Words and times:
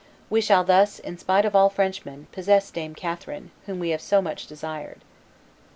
We 0.31 0.41
shall 0.41 0.63
thus, 0.63 0.97
in 0.97 1.19
spite 1.19 1.45
of 1.45 1.55
all 1.55 1.69
Frenchmen, 1.69 2.25
possess 2.31 2.71
Dame 2.71 2.95
Catherine, 2.95 3.51
whom 3.67 3.77
we 3.77 3.89
have 3.91 4.01
so 4.01 4.19
much 4.19 4.47
desired." 4.47 5.01